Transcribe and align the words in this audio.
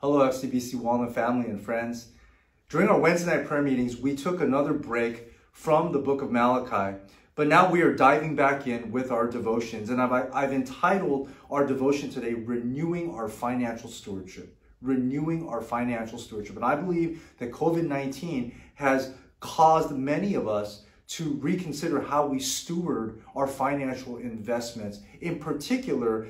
Hello, 0.00 0.28
FCBC 0.28 0.74
Walnut 0.74 1.14
family 1.14 1.48
and 1.48 1.58
friends. 1.58 2.08
During 2.68 2.88
our 2.88 3.00
Wednesday 3.00 3.34
night 3.34 3.46
prayer 3.46 3.62
meetings, 3.62 3.96
we 3.96 4.14
took 4.14 4.42
another 4.42 4.74
break 4.74 5.32
from 5.52 5.90
the 5.90 5.98
book 5.98 6.20
of 6.20 6.30
Malachi, 6.30 6.98
but 7.34 7.46
now 7.46 7.70
we 7.70 7.80
are 7.80 7.94
diving 7.94 8.36
back 8.36 8.66
in 8.66 8.92
with 8.92 9.10
our 9.10 9.26
devotions. 9.26 9.88
And 9.88 10.02
I've, 10.02 10.30
I've 10.34 10.52
entitled 10.52 11.30
our 11.50 11.66
devotion 11.66 12.10
today, 12.10 12.34
Renewing 12.34 13.14
Our 13.14 13.26
Financial 13.26 13.88
Stewardship. 13.88 14.54
Renewing 14.82 15.48
our 15.48 15.62
financial 15.62 16.18
stewardship. 16.18 16.56
And 16.56 16.64
I 16.66 16.76
believe 16.76 17.32
that 17.38 17.50
COVID 17.50 17.88
19 17.88 18.54
has 18.74 19.14
caused 19.40 19.92
many 19.92 20.34
of 20.34 20.46
us 20.46 20.82
to 21.08 21.38
reconsider 21.40 22.02
how 22.02 22.26
we 22.26 22.38
steward 22.38 23.22
our 23.34 23.46
financial 23.46 24.18
investments. 24.18 25.00
In 25.22 25.38
particular, 25.38 26.26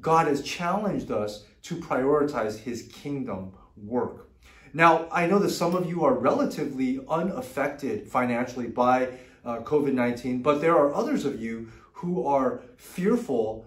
God 0.00 0.28
has 0.28 0.40
challenged 0.42 1.10
us 1.10 1.46
to 1.66 1.74
prioritize 1.74 2.58
his 2.58 2.82
kingdom 2.92 3.52
work. 3.76 4.28
Now, 4.72 5.08
I 5.10 5.26
know 5.26 5.40
that 5.40 5.50
some 5.50 5.74
of 5.74 5.88
you 5.88 6.04
are 6.04 6.14
relatively 6.14 7.00
unaffected 7.08 8.06
financially 8.06 8.68
by 8.68 9.08
uh, 9.44 9.60
COVID 9.60 9.92
19, 9.92 10.42
but 10.42 10.60
there 10.60 10.76
are 10.76 10.94
others 10.94 11.24
of 11.24 11.40
you 11.40 11.72
who 11.92 12.24
are 12.24 12.62
fearful 12.76 13.66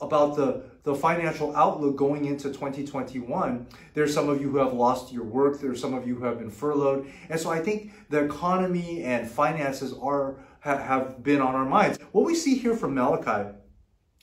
about 0.00 0.36
the, 0.36 0.62
the 0.84 0.94
financial 0.94 1.54
outlook 1.56 1.96
going 1.96 2.26
into 2.26 2.48
2021. 2.48 3.66
There's 3.94 4.14
some 4.14 4.28
of 4.28 4.40
you 4.40 4.48
who 4.50 4.58
have 4.58 4.72
lost 4.72 5.12
your 5.12 5.24
work, 5.24 5.60
there's 5.60 5.80
some 5.80 5.94
of 5.94 6.06
you 6.06 6.14
who 6.16 6.24
have 6.24 6.38
been 6.38 6.50
furloughed. 6.50 7.10
And 7.28 7.40
so 7.40 7.50
I 7.50 7.60
think 7.60 7.92
the 8.08 8.24
economy 8.24 9.02
and 9.02 9.28
finances 9.28 9.92
are 9.94 10.36
have 10.60 11.24
been 11.24 11.40
on 11.40 11.56
our 11.56 11.64
minds. 11.64 11.98
What 12.12 12.24
we 12.24 12.36
see 12.36 12.54
here 12.56 12.76
from 12.76 12.94
Malachi 12.94 13.50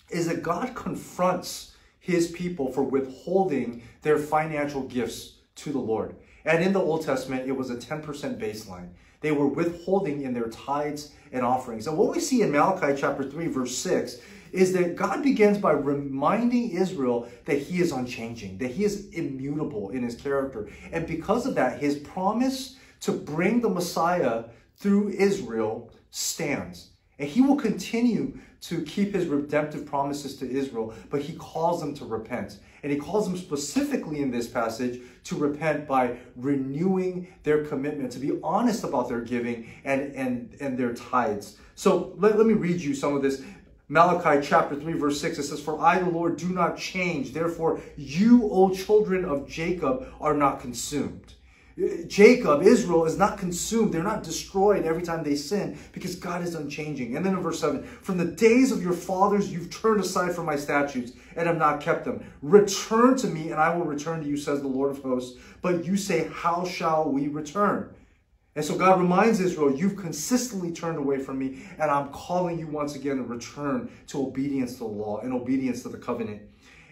is 0.10 0.28
that 0.28 0.42
God 0.42 0.74
confronts 0.74 1.76
his 2.10 2.32
people 2.32 2.72
for 2.72 2.84
withholding 2.84 3.84
their 4.02 4.18
financial 4.18 4.84
gifts 4.84 5.38
to 5.56 5.72
the 5.72 5.80
Lord. 5.80 6.16
And 6.46 6.64
in 6.64 6.74
the 6.74 6.82
Old 6.82 7.06
Testament, 7.06 7.48
it 7.48 7.52
was 7.52 7.70
a 7.70 7.76
10% 7.76 8.04
baseline. 8.40 8.90
They 9.22 9.32
were 9.32 9.48
withholding 9.48 10.22
in 10.22 10.34
their 10.34 10.48
tithes 10.48 11.12
and 11.32 11.46
offerings. 11.46 11.88
And 11.88 11.98
what 11.98 12.12
we 12.12 12.20
see 12.20 12.42
in 12.42 12.52
Malachi 12.52 13.00
chapter 13.00 13.30
3, 13.30 13.48
verse 13.48 13.78
6, 13.78 14.18
is 14.52 14.74
that 14.74 14.96
God 14.96 15.22
begins 15.22 15.58
by 15.58 15.72
reminding 15.72 16.72
Israel 16.72 17.28
that 17.46 17.60
he 17.60 17.82
is 17.82 17.92
unchanging, 17.92 18.58
that 18.58 18.72
he 18.72 18.84
is 18.84 19.10
immutable 19.10 19.92
in 19.92 20.02
his 20.02 20.16
character. 20.16 20.70
And 20.92 21.06
because 21.06 21.46
of 21.46 21.56
that, 21.56 21.80
his 21.80 21.98
promise 22.00 22.78
to 23.02 23.12
bring 23.12 23.62
the 23.62 23.70
Messiah 23.70 24.46
through 24.78 25.10
Israel 25.10 25.92
stands. 26.10 26.90
And 27.20 27.28
he 27.28 27.42
will 27.42 27.58
continue 27.58 28.40
to 28.62 28.82
keep 28.84 29.14
his 29.14 29.26
redemptive 29.26 29.86
promises 29.86 30.36
to 30.38 30.50
Israel, 30.50 30.94
but 31.10 31.22
he 31.22 31.34
calls 31.34 31.80
them 31.80 31.94
to 31.96 32.06
repent. 32.06 32.60
And 32.82 32.92
he 32.92 32.98
calls 32.98 33.28
them 33.28 33.38
specifically 33.38 34.22
in 34.22 34.32
this 34.32 34.48
passage 34.48 35.02
to 35.26 35.36
repent 35.36 35.88
by 35.88 36.18
renewing 36.36 37.28
their 37.44 37.66
commitment, 37.66 38.12
to 38.14 38.20
be 38.20 38.40
honest 38.42 38.84
about 38.84 39.10
their 39.10 39.22
giving 39.22 39.70
and, 39.84 40.14
and, 40.16 40.56
and 40.62 40.78
their 40.78 40.94
tithes. 40.94 41.58
So 41.76 42.14
let, 42.18 42.38
let 42.38 42.48
me 42.48 42.54
read 42.54 42.80
you 42.80 42.94
some 42.94 43.16
of 43.16 43.22
this. 43.22 43.42
Malachi 43.90 44.46
chapter 44.46 44.76
3, 44.76 44.94
verse 44.94 45.20
6, 45.20 45.40
it 45.40 45.44
says, 45.44 45.60
For 45.60 45.82
I, 45.82 46.00
the 46.00 46.10
Lord, 46.10 46.38
do 46.38 46.50
not 46.50 46.78
change. 46.78 47.34
Therefore, 47.34 47.82
you, 47.98 48.48
O 48.52 48.74
children 48.74 49.26
of 49.26 49.48
Jacob, 49.48 50.08
are 50.22 50.36
not 50.36 50.62
consumed. 50.62 51.34
Jacob, 52.08 52.64
Israel, 52.64 53.06
is 53.06 53.18
not 53.18 53.38
consumed. 53.38 53.94
They're 53.94 54.04
not 54.04 54.24
destroyed 54.24 54.86
every 54.86 55.02
time 55.02 55.24
they 55.24 55.36
sin 55.36 55.78
because 55.94 56.16
God 56.16 56.44
is 56.44 56.56
unchanging. 56.56 57.16
And 57.16 57.26
then 57.26 57.34
in 57.34 57.42
verse 57.42 57.60
7, 57.60 57.84
from 57.84 58.18
the 58.18 58.26
days 58.26 58.72
of 58.72 58.84
your 58.84 58.94
fathers, 58.94 59.52
you've 59.52 59.70
turned 59.70 60.02
aside 60.02 60.36
from 60.36 60.46
my 60.46 60.56
statutes 60.56 61.14
and 61.36 61.48
have 61.48 61.58
not 61.58 61.80
kept 61.80 62.06
them. 62.06 62.24
Return 62.42 63.16
to 63.18 63.28
me, 63.28 63.52
and 63.52 63.60
I 63.60 63.74
will 63.74 63.86
return 63.86 64.22
to 64.22 64.28
you, 64.28 64.36
says 64.36 64.62
the 64.62 64.68
Lord 64.68 64.92
of 64.92 65.02
hosts. 65.02 65.40
But 65.62 65.86
you 65.86 65.96
say, 65.96 66.30
How 66.34 66.66
shall 66.66 67.10
we 67.10 67.28
return? 67.28 67.94
And 68.56 68.66
so 68.66 68.78
God 68.78 69.00
reminds 69.00 69.40
Israel, 69.40 69.74
You've 69.74 69.96
consistently 69.96 70.72
turned 70.72 70.98
away 70.98 71.20
from 71.20 71.40
me, 71.40 71.64
and 71.80 71.90
I'm 71.90 72.10
calling 72.10 72.60
you 72.60 72.68
once 72.68 72.96
again 72.96 73.18
to 73.18 73.24
return 73.24 73.90
to 74.08 74.28
obedience 74.28 74.74
to 74.74 74.80
the 74.80 74.86
law 74.86 75.20
and 75.20 75.32
obedience 75.34 75.84
to 75.84 75.90
the 75.90 75.98
covenant. 75.98 76.42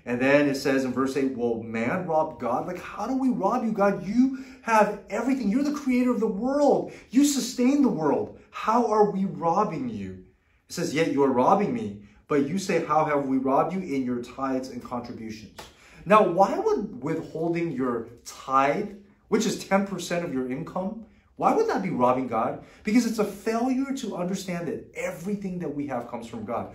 And 0.08 0.22
then 0.22 0.48
it 0.48 0.56
says 0.56 0.86
in 0.86 0.94
verse 0.94 1.18
8, 1.18 1.38
Will 1.38 1.62
man 1.62 2.08
rob 2.08 2.40
God? 2.40 2.66
Like, 2.66 2.82
how 2.82 3.08
do 3.08 3.18
we 3.18 3.28
rob 3.28 3.66
you, 3.66 3.74
God? 3.74 4.08
You 4.08 4.46
have 4.62 5.02
everything. 5.10 5.50
You're 5.50 5.64
the 5.64 5.74
creator 5.74 6.12
of 6.12 6.22
the 6.22 6.28
world. 6.28 6.94
You 7.10 7.26
sustain 7.26 7.82
the 7.82 7.90
world. 7.90 8.40
How 8.50 8.90
are 8.90 9.12
we 9.12 9.26
robbing 9.26 9.90
you? 9.90 10.24
It 10.70 10.74
says, 10.74 10.96
Yet 10.96 11.12
you 11.12 11.24
are 11.24 11.32
robbing 11.32 11.74
me. 11.74 12.04
But 12.30 12.48
you 12.48 12.58
say, 12.58 12.86
How 12.86 13.04
have 13.04 13.26
we 13.26 13.38
robbed 13.38 13.74
you? 13.74 13.82
In 13.82 14.06
your 14.06 14.24
tithes 14.24 14.70
and 14.70 14.82
contributions. 14.82 15.60
Now, 16.06 16.26
why 16.26 16.58
would 16.58 17.04
withholding 17.04 17.74
your 17.74 18.08
tithe, 18.24 18.92
which 19.28 19.46
is 19.46 19.62
10% 19.62 20.24
of 20.24 20.34
your 20.34 20.50
income, 20.50 21.06
why 21.36 21.54
would 21.54 21.68
that 21.68 21.84
be 21.84 21.90
robbing 21.90 22.30
God? 22.30 22.64
Because 22.86 23.06
it's 23.06 23.20
a 23.20 23.26
failure 23.26 23.94
to 23.98 24.16
understand 24.16 24.70
that 24.70 24.90
everything 24.96 25.60
that 25.60 25.76
we 25.76 25.86
have 25.88 26.10
comes 26.10 26.28
from 26.28 26.46
God. 26.46 26.74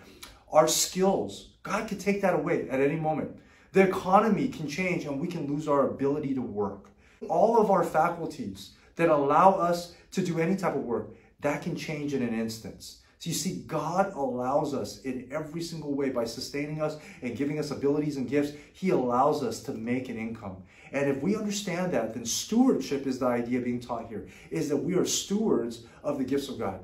Our 0.52 0.68
skills, 0.68 1.50
God 1.62 1.88
could 1.88 2.00
take 2.00 2.20
that 2.22 2.34
away 2.34 2.68
at 2.68 2.80
any 2.80 2.96
moment. 2.96 3.36
The 3.72 3.88
economy 3.88 4.48
can 4.48 4.68
change 4.68 5.04
and 5.04 5.18
we 5.18 5.28
can 5.28 5.46
lose 5.46 5.66
our 5.66 5.88
ability 5.88 6.34
to 6.34 6.42
work. 6.42 6.90
All 7.28 7.58
of 7.58 7.70
our 7.70 7.84
faculties 7.84 8.72
that 8.96 9.08
allow 9.08 9.52
us 9.52 9.94
to 10.12 10.22
do 10.22 10.38
any 10.38 10.56
type 10.56 10.74
of 10.74 10.82
work, 10.82 11.14
that 11.40 11.62
can 11.62 11.74
change 11.74 12.12
in 12.12 12.22
an 12.22 12.38
instance. 12.38 12.98
So 13.18 13.30
you 13.30 13.34
see, 13.34 13.62
God 13.66 14.12
allows 14.14 14.74
us 14.74 15.00
in 15.02 15.28
every 15.30 15.62
single 15.62 15.94
way 15.94 16.10
by 16.10 16.24
sustaining 16.24 16.82
us 16.82 16.96
and 17.22 17.36
giving 17.36 17.58
us 17.58 17.70
abilities 17.70 18.16
and 18.16 18.28
gifts. 18.28 18.52
He 18.72 18.90
allows 18.90 19.42
us 19.44 19.60
to 19.60 19.72
make 19.72 20.08
an 20.08 20.18
income. 20.18 20.56
And 20.90 21.08
if 21.08 21.22
we 21.22 21.36
understand 21.36 21.92
that, 21.92 22.14
then 22.14 22.26
stewardship 22.26 23.06
is 23.06 23.20
the 23.20 23.26
idea 23.26 23.60
being 23.60 23.80
taught 23.80 24.08
here, 24.08 24.26
is 24.50 24.68
that 24.68 24.76
we 24.76 24.96
are 24.96 25.06
stewards 25.06 25.84
of 26.02 26.18
the 26.18 26.24
gifts 26.24 26.48
of 26.48 26.58
God. 26.58 26.80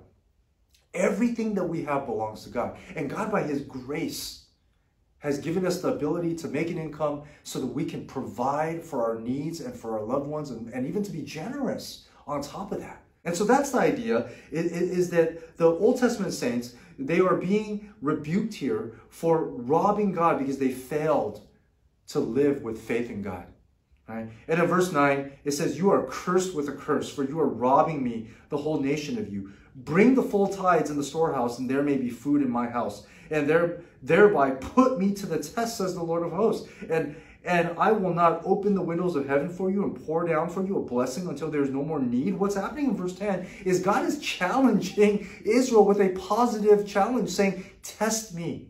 Everything 0.95 1.55
that 1.55 1.65
we 1.65 1.85
have 1.85 2.07
belongs 2.07 2.45
to 2.45 2.51
God. 2.51 2.77
And 2.97 3.11
God, 3.11 3.31
by 3.31 3.43
His 3.43 3.63
grace, 3.63 4.47
has 5.19 5.39
given 5.39 5.67
us 5.67 5.81
the 5.81 5.89
ability 5.89 6.35
to 6.37 6.49
make 6.49 6.71
an 6.71 6.79
income 6.79 7.23
so 7.43 7.59
that 7.59 7.67
we 7.67 7.85
can 7.85 8.07
provide 8.07 8.83
for 8.85 9.05
our 9.05 9.19
needs 9.21 9.61
and 9.61 9.75
for 9.75 9.99
our 9.99 10.05
loved 10.05 10.27
ones 10.27 10.51
and, 10.51 10.73
and 10.73 10.87
even 10.87 11.03
to 11.03 11.11
be 11.11 11.23
generous 11.23 12.07
on 12.27 12.41
top 12.41 12.73
of 12.73 12.81
that. 12.81 13.03
And 13.25 13.37
so 13.37 13.45
that's 13.45 13.71
the 13.71 13.79
idea 13.79 14.31
is, 14.51 14.73
is 14.73 15.11
that 15.11 15.57
the 15.57 15.67
Old 15.67 15.99
Testament 15.99 16.33
saints, 16.33 16.75
they 16.99 17.21
are 17.21 17.35
being 17.35 17.93
rebuked 18.01 18.55
here 18.55 18.99
for 19.09 19.45
robbing 19.45 20.13
God 20.13 20.39
because 20.39 20.59
they 20.59 20.71
failed 20.71 21.43
to 22.09 22.21
live 22.21 22.63
with 22.63 22.81
faith 22.81 23.11
in 23.11 23.23
God. 23.23 23.47
Right? 24.09 24.27
And 24.49 24.59
in 24.59 24.67
verse 24.67 24.91
9, 24.91 25.33
it 25.45 25.51
says, 25.51 25.77
You 25.77 25.91
are 25.91 26.07
cursed 26.07 26.55
with 26.55 26.69
a 26.69 26.73
curse, 26.73 27.13
for 27.13 27.25
you 27.25 27.39
are 27.41 27.49
robbing 27.49 28.03
me, 28.03 28.31
the 28.49 28.57
whole 28.57 28.81
nation 28.81 29.19
of 29.19 29.31
you. 29.31 29.53
Bring 29.77 30.15
the 30.15 30.23
full 30.23 30.49
tithes 30.49 30.91
in 30.91 30.97
the 30.97 31.05
storehouse, 31.05 31.59
and 31.59 31.69
there 31.69 31.83
may 31.83 31.99
be 31.99 32.09
food 32.09 32.41
in 32.41 32.51
my 32.51 32.69
house. 32.69 33.07
And 33.31 33.49
there, 33.49 33.83
thereby 34.03 34.53
put 34.53 34.99
me 34.99 35.13
to 35.13 35.27
the 35.27 35.39
test, 35.39 35.77
says 35.77 35.95
the 35.95 36.03
Lord 36.03 36.25
of 36.25 36.33
hosts. 36.33 36.69
And, 36.89 37.17
and 37.45 37.79
I 37.79 37.93
will 37.93 38.15
not 38.15 38.41
open 38.47 38.75
the 38.75 38.83
windows 38.83 39.15
of 39.15 39.29
heaven 39.29 39.51
for 39.51 39.71
you 39.71 39.85
and 39.85 40.07
pour 40.07 40.27
down 40.27 40.49
for 40.49 40.65
you 40.65 40.79
a 40.79 40.83
blessing 40.83 41.29
until 41.29 41.51
there's 41.51 41.71
no 41.71 41.85
more 41.85 42.01
need. 42.01 42.35
What's 42.35 42.55
happening 42.55 42.87
in 42.87 42.97
verse 42.97 43.15
10 43.15 43.47
is 43.67 43.81
God 43.81 44.07
is 44.07 44.19
challenging 44.21 45.29
Israel 45.45 45.85
with 45.85 46.01
a 46.01 46.09
positive 46.11 46.87
challenge, 46.87 47.29
saying, 47.29 47.65
Test 47.83 48.35
me. 48.35 48.68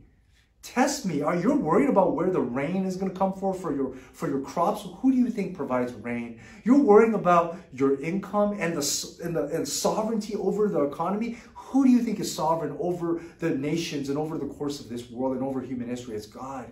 Test 0.75 1.07
me. 1.07 1.23
Are 1.23 1.35
you 1.35 1.55
worried 1.55 1.89
about 1.89 2.15
where 2.15 2.31
the 2.31 2.43
rain 2.43 2.85
is 2.85 2.97
going 2.97 3.11
to 3.11 3.19
come 3.19 3.33
for 3.33 3.55
for 3.55 3.75
your 3.75 3.95
for 4.13 4.29
your 4.29 4.41
crops? 4.41 4.87
Who 5.01 5.11
do 5.11 5.17
you 5.17 5.31
think 5.31 5.57
provides 5.57 5.95
rain? 5.95 6.41
You're 6.63 6.79
worrying 6.79 7.15
about 7.15 7.57
your 7.73 7.99
income 8.03 8.55
and 8.61 8.77
the 8.77 9.17
and 9.25 9.35
the 9.35 9.45
and 9.47 9.67
sovereignty 9.67 10.35
over 10.37 10.69
the 10.69 10.83
economy. 10.83 11.39
Who 11.55 11.87
do 11.87 11.91
you 11.91 12.01
think 12.01 12.21
is 12.21 12.35
sovereign 12.35 12.77
over 12.79 13.23
the 13.39 13.51
nations 13.51 14.11
and 14.11 14.19
over 14.19 14.37
the 14.37 14.47
course 14.47 14.79
of 14.79 14.91
this 14.91 15.11
world 15.11 15.37
and 15.37 15.43
over 15.43 15.63
human 15.63 15.89
history? 15.89 16.17
It's 16.17 16.27
God. 16.27 16.71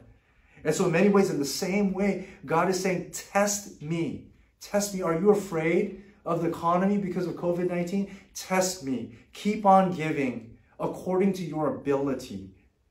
And 0.62 0.74
so, 0.74 0.86
in 0.86 0.92
many 0.92 1.08
ways, 1.08 1.30
in 1.30 1.38
the 1.38 1.46
same 1.46 1.94
way, 1.94 2.28
God 2.44 2.68
is 2.68 2.78
saying, 2.78 3.12
Test 3.12 3.80
me. 3.80 4.26
Test 4.60 4.94
me. 4.94 5.00
Are 5.00 5.18
you 5.18 5.30
afraid 5.30 6.02
of 6.26 6.42
the 6.42 6.48
economy 6.48 6.98
because 6.98 7.26
of 7.26 7.34
COVID 7.36 7.70
19? 7.70 8.14
Test 8.34 8.84
me. 8.84 9.14
Keep 9.32 9.64
on 9.64 9.92
giving 9.92 10.58
according 10.78 11.32
to 11.32 11.42
your 11.42 11.74
ability 11.76 12.50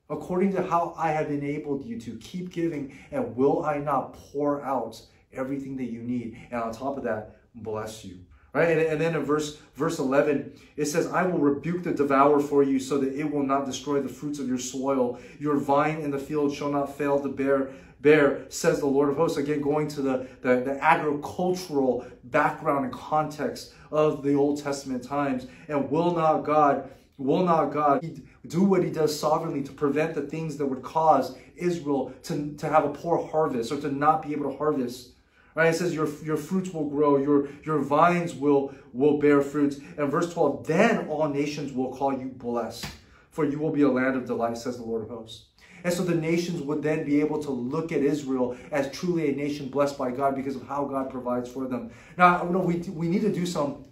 according 0.10 0.54
to 0.54 0.64
how 0.64 0.94
I 0.98 1.12
have 1.12 1.30
enabled 1.30 1.86
you 1.86 2.00
to 2.02 2.18
keep 2.18 2.52
giving, 2.52 2.98
and 3.12 3.36
will 3.36 3.66
I 3.66 3.78
not 3.78 4.14
pour 4.14 4.64
out 4.64 5.02
everything 5.34 5.76
that 5.78 5.92
you 5.92 6.02
need? 6.02 6.38
And 6.52 6.62
on 6.62 6.72
top 6.72 6.98
of 6.98 7.04
that, 7.04 7.38
bless 7.56 8.06
you. 8.06 8.20
Right? 8.54 8.70
And, 8.70 8.82
and 8.82 9.02
then 9.02 9.16
in 9.16 9.24
verse 9.24 9.58
verse 9.76 10.00
11, 10.00 10.54
it 10.78 10.86
says, 10.86 11.08
I 11.08 11.24
will 11.24 11.40
rebuke 11.40 11.84
the 11.84 11.92
devourer 11.92 12.40
for 12.40 12.64
you 12.64 12.80
so 12.80 12.98
that 13.00 13.14
it 13.14 13.30
will 13.30 13.44
not 13.44 13.66
destroy 13.66 14.00
the 14.00 14.08
fruits 14.08 14.40
of 14.40 14.48
your 14.48 14.58
soil. 14.58 15.20
Your 15.40 15.58
vine 15.58 15.98
in 15.98 16.10
the 16.10 16.18
field 16.18 16.56
shall 16.56 16.72
not 16.72 16.96
fail 16.98 17.20
to 17.20 17.28
bear 17.28 17.72
bear, 18.06 18.46
says 18.50 18.80
the 18.80 18.86
Lord 18.86 19.10
of 19.10 19.18
hosts. 19.18 19.38
Again, 19.38 19.62
going 19.62 19.88
to 19.90 20.02
the, 20.02 20.28
the, 20.42 20.62
the, 20.62 20.84
agricultural 20.84 22.06
background 22.26 22.86
and 22.86 22.94
context 22.94 23.74
of 23.92 24.22
the 24.22 24.36
Old 24.36 24.62
Testament 24.62 25.04
times. 25.04 25.48
And 25.68 25.90
will 25.90 26.14
not 26.14 26.44
God 26.44 26.88
Will 27.18 27.46
not 27.46 27.72
God 27.72 28.22
do 28.46 28.64
what 28.64 28.84
he 28.84 28.90
does 28.90 29.18
sovereignly 29.18 29.64
to 29.64 29.72
prevent 29.72 30.16
the 30.16 30.22
things 30.22 30.58
that 30.58 30.66
would 30.66 30.84
cause 30.84 31.38
Israel 31.56 32.14
to, 32.24 32.54
to 32.56 32.70
have 32.70 32.84
a 32.84 32.90
poor 32.90 33.26
harvest 33.26 33.72
or 33.72 33.80
to 33.82 33.92
not 33.92 34.22
be 34.22 34.34
able 34.34 34.52
to 34.52 34.58
harvest? 34.58 35.12
Right? 35.56 35.70
It 35.70 35.78
says 35.78 35.96
your, 35.96 36.10
your 36.22 36.36
fruits 36.36 36.72
will 36.72 36.90
grow, 36.90 37.18
your, 37.18 37.48
your 37.64 37.80
vines 37.80 38.36
will, 38.36 38.76
will 38.92 39.20
bear 39.20 39.42
fruits. 39.42 39.80
And 39.98 40.12
verse 40.12 40.34
12, 40.34 40.68
then 40.68 41.08
all 41.08 41.30
nations 41.30 41.72
will 41.72 41.96
call 41.96 42.12
you 42.12 42.28
blessed, 42.28 42.86
for 43.32 43.46
you 43.46 43.60
will 43.60 43.72
be 43.72 43.84
a 43.84 43.90
land 43.90 44.18
of 44.18 44.26
delight, 44.26 44.58
says 44.58 44.76
the 44.76 44.84
Lord 44.84 45.04
of 45.04 45.10
hosts. 45.10 45.46
And 45.86 45.94
so 45.94 46.04
the 46.04 46.16
nations 46.16 46.62
would 46.64 46.82
then 46.82 47.06
be 47.06 47.22
able 47.22 47.42
to 47.44 47.52
look 47.52 47.94
at 47.94 48.02
Israel 48.02 48.58
as 48.72 48.92
truly 48.92 49.30
a 49.30 49.36
nation 49.36 49.70
blessed 49.70 49.98
by 49.98 50.12
God 50.12 50.36
because 50.36 50.56
of 50.56 50.68
how 50.68 50.84
God 50.86 51.10
provides 51.10 51.50
for 51.50 51.68
them. 51.68 51.92
Now, 52.18 52.44
we, 52.44 52.78
we 52.90 53.08
need 53.08 53.22
to 53.22 53.32
do 53.32 53.46
some, 53.46 53.86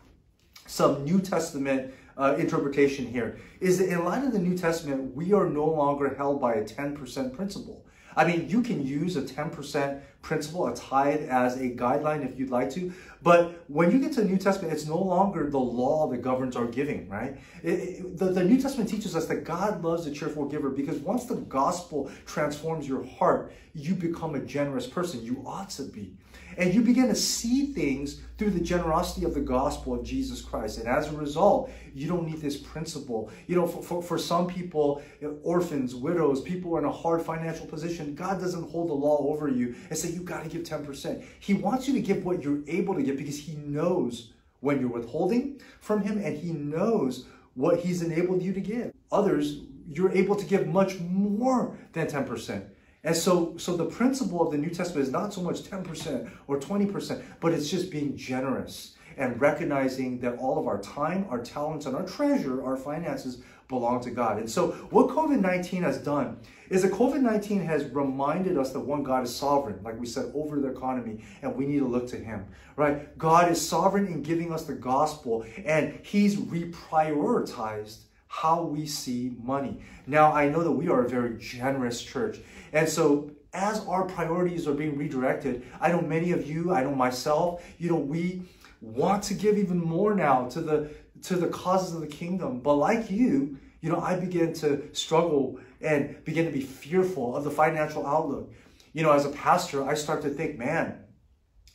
some 0.65 1.05
New 1.05 1.21
Testament 1.21 1.93
uh, 2.18 2.36
interpretation 2.38 3.06
here. 3.06 3.38
Is 3.60 3.80
that 3.80 3.89
in 3.89 4.06
light 4.06 4.24
of 4.24 4.33
the 4.33 4.39
New 4.39 4.57
Testament, 4.57 5.15
we 5.15 5.33
are 5.33 5.50
no 5.50 5.65
longer 5.65 6.13
held 6.15 6.39
by 6.39 6.56
a 6.56 6.63
10% 6.63 7.33
principle. 7.36 7.86
I 8.15 8.25
mean, 8.25 8.50
you 8.50 8.62
can 8.62 8.86
use 8.86 9.15
a 9.15 9.21
10% 9.21 10.01
principle, 10.23 10.65
a 10.67 10.75
tithe, 10.75 11.27
as 11.29 11.57
a 11.57 11.69
guideline 11.69 12.27
if 12.27 12.39
you'd 12.39 12.49
like 12.49 12.71
to. 12.71 12.91
But 13.21 13.63
when 13.67 13.91
you 13.91 13.99
get 13.99 14.13
to 14.13 14.21
the 14.21 14.27
New 14.27 14.37
Testament, 14.37 14.73
it's 14.73 14.87
no 14.87 14.97
longer 14.97 15.49
the 15.49 15.59
law 15.59 16.07
that 16.07 16.23
governs 16.23 16.55
our 16.55 16.65
giving, 16.65 17.07
right? 17.07 17.37
It, 17.61 17.69
it, 17.69 18.17
the, 18.17 18.25
the 18.25 18.43
New 18.43 18.59
Testament 18.59 18.89
teaches 18.89 19.15
us 19.15 19.27
that 19.27 19.43
God 19.43 19.83
loves 19.83 20.07
a 20.07 20.11
cheerful 20.11 20.45
giver 20.45 20.69
because 20.69 20.97
once 20.97 21.25
the 21.25 21.35
gospel 21.35 22.09
transforms 22.25 22.87
your 22.87 23.05
heart, 23.05 23.53
you 23.75 23.93
become 23.93 24.35
a 24.35 24.39
generous 24.39 24.87
person. 24.87 25.23
You 25.23 25.43
ought 25.45 25.69
to 25.71 25.83
be. 25.83 26.13
And 26.57 26.73
you 26.73 26.81
begin 26.81 27.07
to 27.07 27.15
see 27.15 27.67
things 27.67 28.21
through 28.37 28.51
the 28.51 28.59
generosity 28.59 29.25
of 29.25 29.33
the 29.33 29.41
gospel 29.41 29.93
of 29.93 30.03
Jesus 30.03 30.41
Christ. 30.41 30.77
And 30.77 30.87
as 30.87 31.11
a 31.11 31.15
result, 31.15 31.71
you 31.95 32.07
don't 32.07 32.27
need 32.27 32.41
this 32.41 32.57
principle. 32.57 33.31
You 33.47 33.55
know, 33.55 33.67
for, 33.67 33.81
for, 33.81 34.03
for 34.03 34.17
some 34.17 34.47
people, 34.47 35.01
orphans, 35.43 35.95
widows, 35.95 36.41
people 36.41 36.75
are 36.75 36.79
in 36.79 36.85
a 36.85 36.91
hard 36.91 37.21
financial 37.21 37.65
position, 37.65 38.13
God 38.15 38.39
doesn't 38.39 38.69
hold 38.69 38.89
the 38.89 38.93
law 38.93 39.17
over 39.27 39.47
you 39.47 39.75
and 39.89 39.97
say, 39.97 40.09
you 40.13 40.21
got 40.21 40.44
to 40.44 40.50
give 40.50 40.63
10%. 40.63 41.24
He 41.39 41.54
wants 41.54 41.88
you 41.88 41.94
to 41.94 42.01
give 42.01 42.25
what 42.25 42.44
you're 42.44 42.62
able 42.68 42.95
to 42.95 43.04
give 43.04 43.18
because 43.18 43.39
He 43.39 43.56
knows 43.56 44.33
when 44.60 44.80
you're 44.80 44.89
withholding 44.89 45.60
from 45.81 46.01
Him 46.01 46.18
and 46.24 46.38
He 46.38 46.51
knows 46.51 47.25
what 47.56 47.80
He's 47.80 48.01
enabled 48.01 48.42
you 48.42 48.54
to 48.54 48.62
give. 48.62 48.94
Others, 49.12 49.62
you're 49.89 50.12
able 50.12 50.36
to 50.36 50.45
give 50.45 50.68
much 50.68 51.00
more 51.00 51.77
than 51.94 52.07
10%. 52.07 52.63
And 53.04 53.15
so, 53.15 53.56
so 53.57 53.75
the 53.75 53.86
principle 53.86 54.42
of 54.42 54.51
the 54.51 54.57
New 54.57 54.69
Testament 54.69 55.06
is 55.06 55.12
not 55.12 55.33
so 55.33 55.42
much 55.42 55.63
10% 55.63 56.30
or 56.48 56.59
20%, 56.59 57.21
but 57.42 57.51
it's 57.51 57.69
just 57.69 57.92
being 57.92 58.16
generous 58.16 58.95
and 59.18 59.39
recognizing 59.39 60.19
that 60.19 60.38
all 60.38 60.57
of 60.57 60.68
our 60.68 60.81
time, 60.81 61.25
our 61.30 61.39
talents, 61.39 61.86
and 61.86 61.95
our 61.95 62.06
treasure, 62.06 62.63
our 62.63 62.77
finances, 62.77 63.44
belong 63.73 64.01
to 64.01 64.11
God. 64.11 64.37
And 64.37 64.49
so, 64.49 64.71
what 64.89 65.09
COVID 65.09 65.39
19 65.39 65.83
has 65.83 65.97
done 65.97 66.37
is 66.69 66.81
that 66.83 66.91
COVID 66.91 67.21
19 67.21 67.61
has 67.61 67.85
reminded 67.85 68.57
us 68.57 68.71
that 68.71 68.79
one 68.79 69.03
God 69.03 69.23
is 69.23 69.35
sovereign, 69.35 69.79
like 69.83 69.99
we 69.99 70.05
said, 70.05 70.31
over 70.33 70.59
the 70.59 70.69
economy, 70.69 71.23
and 71.41 71.55
we 71.55 71.65
need 71.65 71.79
to 71.79 71.87
look 71.87 72.07
to 72.09 72.17
Him, 72.17 72.45
right? 72.75 73.17
God 73.17 73.51
is 73.51 73.67
sovereign 73.67 74.07
in 74.07 74.23
giving 74.23 74.53
us 74.53 74.65
the 74.65 74.73
gospel, 74.73 75.45
and 75.65 75.99
He's 76.03 76.35
reprioritized 76.35 77.99
how 78.27 78.63
we 78.63 78.87
see 78.87 79.35
money. 79.43 79.79
Now, 80.07 80.33
I 80.33 80.49
know 80.49 80.63
that 80.63 80.71
we 80.71 80.87
are 80.89 81.05
a 81.05 81.09
very 81.09 81.37
generous 81.37 82.01
church. 82.01 82.39
And 82.71 82.89
so, 82.89 83.29
as 83.53 83.85
our 83.85 84.05
priorities 84.05 84.67
are 84.67 84.73
being 84.73 84.97
redirected, 84.97 85.63
I 85.79 85.91
know 85.91 86.01
many 86.01 86.31
of 86.31 86.49
you, 86.49 86.73
I 86.73 86.83
know 86.83 86.95
myself, 86.95 87.63
you 87.77 87.89
know, 87.89 87.95
we 87.95 88.41
want 88.81 89.23
to 89.23 89.33
give 89.33 89.57
even 89.57 89.79
more 89.79 90.15
now 90.15 90.47
to 90.49 90.61
the 90.61 90.89
to 91.23 91.35
the 91.35 91.47
causes 91.47 91.95
of 91.95 92.01
the 92.01 92.07
kingdom. 92.07 92.59
But 92.59 92.75
like 92.75 93.09
you, 93.09 93.57
you 93.83 93.89
know, 93.89 94.00
I 94.00 94.15
begin 94.15 94.53
to 94.53 94.81
struggle 94.94 95.59
and 95.81 96.24
begin 96.24 96.45
to 96.45 96.51
be 96.51 96.62
fearful 96.62 97.35
of 97.35 97.44
the 97.44 97.51
financial 97.51 98.07
outlook. 98.07 98.50
You 98.94 99.03
know, 99.03 99.12
as 99.12 99.25
a 99.25 99.30
pastor, 99.30 99.83
I 99.83 99.94
start 99.94 100.21
to 100.21 100.30
think, 100.30 100.57
man, 100.57 101.00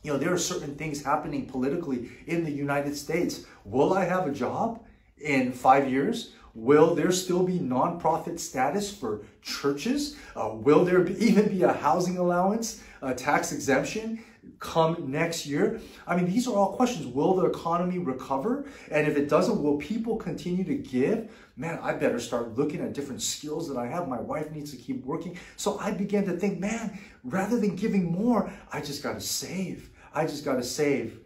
you 0.03 0.11
know, 0.11 0.19
there 0.19 0.33
are 0.33 0.39
certain 0.39 0.75
things 0.75 1.05
happening 1.05 1.45
politically 1.45 2.09
in 2.27 2.45
the 2.45 2.51
United 2.51 2.97
States. 2.97 3.45
Will 3.63 3.93
I 3.93 4.07
have 4.07 4.27
a 4.27 4.33
job 4.33 4.83
in 5.19 5.53
five 5.53 5.91
years? 5.91 6.33
Will 6.59 6.97
there 6.97 7.13
still 7.13 7.45
be 7.45 7.61
nonprofit 7.61 8.41
status 8.41 8.93
for 8.93 9.23
churches? 9.43 10.17
Uh, 10.35 10.51
will 10.55 10.85
there 10.85 11.01
be, 11.01 11.15
even 11.25 11.49
be 11.49 11.63
a 11.63 11.73
housing 11.73 12.19
allowance, 12.19 12.83
a 13.01 13.15
tax 13.15 13.53
exemption 13.53 14.25
come 14.59 15.09
next 15.09 15.47
year? 15.47 15.81
I 16.05 16.17
mean, 16.17 16.27
these 16.27 16.49
are 16.49 16.57
all 16.57 16.75
questions. 16.75 17.07
Will 17.07 17.37
the 17.37 17.47
economy 17.47 18.01
recover? 18.01 18.67
And 18.91 19.07
if 19.07 19.17
it 19.17 19.29
doesn't, 19.29 19.63
will 19.63 19.77
people 19.77 20.17
continue 20.17 20.65
to 20.65 20.75
give? 20.75 21.31
Man, 21.57 21.79
I 21.81 21.93
better 21.93 22.19
start 22.19 22.59
looking 22.59 22.81
at 22.81 22.93
different 22.93 23.23
skills 23.23 23.69
that 23.69 23.77
I 23.77 23.87
have. 23.87 24.09
My 24.09 24.21
wife 24.21 24.51
needs 24.51 24.73
to 24.73 24.77
keep 24.77 25.05
working. 25.05 25.39
So 25.57 25.79
I 25.79 25.93
began 25.93 26.25
to 26.25 26.33
think, 26.33 26.59
man, 26.59 26.99
rather 27.23 27.61
than 27.61 27.77
giving 27.77 28.11
more, 28.11 28.51
I 28.73 28.81
just 28.81 29.01
got 29.01 29.13
to 29.13 29.21
save. 29.21 29.91
I 30.13 30.27
just 30.27 30.45
got 30.45 30.57
to 30.57 30.65
save. 30.65 31.21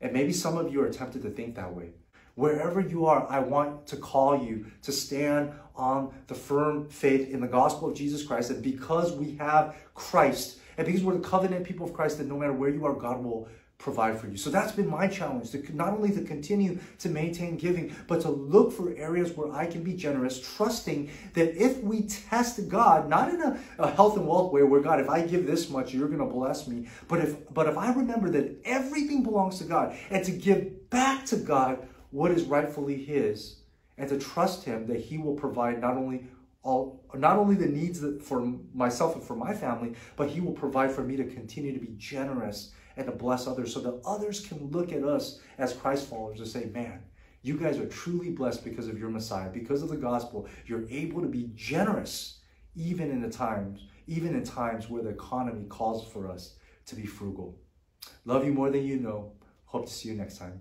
And 0.00 0.12
maybe 0.12 0.32
some 0.32 0.56
of 0.56 0.72
you 0.72 0.80
are 0.80 0.90
tempted 0.90 1.22
to 1.22 1.30
think 1.30 1.56
that 1.56 1.74
way. 1.74 1.90
Wherever 2.34 2.80
you 2.80 3.06
are, 3.06 3.26
I 3.28 3.40
want 3.40 3.86
to 3.88 3.96
call 3.96 4.42
you 4.42 4.66
to 4.82 4.92
stand 4.92 5.52
on 5.76 6.12
the 6.26 6.34
firm 6.34 6.88
faith 6.88 7.28
in 7.30 7.40
the 7.40 7.48
gospel 7.48 7.88
of 7.88 7.96
Jesus 7.96 8.24
Christ. 8.24 8.48
that 8.48 8.62
because 8.62 9.12
we 9.12 9.36
have 9.36 9.74
Christ, 9.94 10.58
and 10.76 10.86
because 10.86 11.02
we're 11.02 11.14
the 11.14 11.28
covenant 11.28 11.64
people 11.64 11.86
of 11.86 11.92
Christ, 11.92 12.18
that 12.18 12.26
no 12.26 12.38
matter 12.38 12.52
where 12.52 12.70
you 12.70 12.86
are, 12.86 12.94
God 12.94 13.22
will 13.22 13.48
provide 13.80 14.20
for 14.20 14.28
you. 14.28 14.36
So 14.36 14.50
that's 14.50 14.72
been 14.72 14.88
my 14.88 15.08
challenge 15.08 15.50
to 15.52 15.76
not 15.76 15.94
only 15.94 16.10
to 16.10 16.22
continue 16.22 16.78
to 16.98 17.08
maintain 17.08 17.56
giving, 17.56 17.94
but 18.06 18.20
to 18.20 18.28
look 18.28 18.72
for 18.72 18.94
areas 18.94 19.32
where 19.32 19.50
I 19.52 19.66
can 19.66 19.82
be 19.82 19.94
generous, 19.94 20.38
trusting 20.56 21.10
that 21.32 21.56
if 21.56 21.82
we 21.82 22.02
test 22.02 22.68
God, 22.68 23.08
not 23.08 23.32
in 23.32 23.40
a, 23.40 23.58
a 23.78 23.90
health 23.90 24.16
and 24.16 24.28
wealth 24.28 24.52
way 24.52 24.62
where 24.62 24.80
God, 24.80 25.00
if 25.00 25.08
I 25.08 25.22
give 25.22 25.46
this 25.46 25.70
much, 25.70 25.94
you're 25.94 26.08
going 26.08 26.20
to 26.20 26.26
bless 26.26 26.68
me. 26.68 26.88
But 27.08 27.20
if 27.20 27.52
but 27.52 27.66
if 27.66 27.78
I 27.78 27.92
remember 27.92 28.28
that 28.30 28.60
everything 28.64 29.22
belongs 29.22 29.58
to 29.58 29.64
God 29.64 29.96
and 30.10 30.24
to 30.26 30.30
give 30.30 30.90
back 30.90 31.24
to 31.26 31.36
God 31.36 31.88
what 32.10 32.30
is 32.30 32.44
rightfully 32.44 33.02
his 33.02 33.56
and 33.98 34.08
to 34.08 34.18
trust 34.18 34.64
him 34.64 34.86
that 34.86 35.00
he 35.00 35.18
will 35.18 35.34
provide 35.34 35.80
not 35.80 35.96
only 35.96 36.24
all 36.62 37.02
not 37.14 37.36
only 37.36 37.54
the 37.54 37.66
needs 37.66 38.04
for 38.22 38.40
myself 38.74 39.14
and 39.14 39.24
for 39.24 39.36
my 39.36 39.54
family 39.54 39.94
but 40.16 40.28
he 40.28 40.40
will 40.40 40.52
provide 40.52 40.90
for 40.90 41.02
me 41.02 41.16
to 41.16 41.24
continue 41.24 41.72
to 41.72 41.80
be 41.80 41.94
generous 41.96 42.72
and 42.96 43.06
to 43.06 43.12
bless 43.12 43.46
others 43.46 43.72
so 43.72 43.80
that 43.80 44.00
others 44.04 44.46
can 44.46 44.70
look 44.70 44.92
at 44.92 45.04
us 45.04 45.40
as 45.58 45.72
christ 45.72 46.08
followers 46.08 46.40
and 46.40 46.48
say 46.48 46.66
man 46.66 47.00
you 47.42 47.56
guys 47.56 47.78
are 47.78 47.86
truly 47.86 48.28
blessed 48.30 48.64
because 48.64 48.86
of 48.86 48.98
your 48.98 49.08
messiah. 49.08 49.48
Because 49.48 49.82
of 49.82 49.88
the 49.88 49.96
gospel 49.96 50.48
you're 50.66 50.88
able 50.90 51.22
to 51.22 51.28
be 51.28 51.50
generous 51.54 52.38
even 52.76 53.10
in 53.10 53.20
the 53.20 53.30
times 53.30 53.86
even 54.06 54.34
in 54.34 54.42
times 54.42 54.90
where 54.90 55.02
the 55.02 55.10
economy 55.10 55.64
calls 55.68 56.06
for 56.06 56.28
us 56.28 56.56
to 56.86 56.96
be 56.96 57.06
frugal. 57.06 57.56
Love 58.24 58.44
you 58.44 58.52
more 58.52 58.68
than 58.70 58.84
you 58.84 58.96
know. 58.96 59.32
Hope 59.66 59.86
to 59.86 59.92
see 59.92 60.08
you 60.08 60.16
next 60.16 60.38
time 60.38 60.60